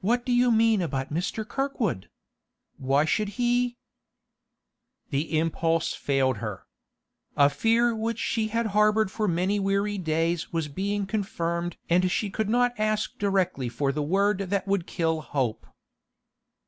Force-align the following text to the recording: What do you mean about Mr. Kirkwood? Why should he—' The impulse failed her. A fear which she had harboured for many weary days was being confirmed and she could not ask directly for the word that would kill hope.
What 0.00 0.26
do 0.26 0.32
you 0.32 0.50
mean 0.50 0.82
about 0.82 1.12
Mr. 1.14 1.46
Kirkwood? 1.46 2.10
Why 2.78 3.04
should 3.04 3.38
he—' 3.38 3.76
The 5.10 5.38
impulse 5.38 5.94
failed 5.94 6.38
her. 6.38 6.66
A 7.36 7.48
fear 7.48 7.94
which 7.94 8.18
she 8.18 8.48
had 8.48 8.66
harboured 8.74 9.08
for 9.12 9.28
many 9.28 9.60
weary 9.60 9.98
days 9.98 10.52
was 10.52 10.66
being 10.66 11.06
confirmed 11.06 11.76
and 11.88 12.10
she 12.10 12.28
could 12.28 12.48
not 12.48 12.74
ask 12.76 13.16
directly 13.20 13.68
for 13.68 13.92
the 13.92 14.02
word 14.02 14.38
that 14.38 14.66
would 14.66 14.84
kill 14.88 15.20
hope. 15.20 15.64